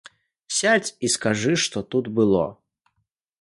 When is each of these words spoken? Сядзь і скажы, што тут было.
Сядзь 0.59 0.89
і 1.07 1.11
скажы, 1.15 1.53
што 1.65 1.85
тут 1.93 2.05
было. 2.21 2.43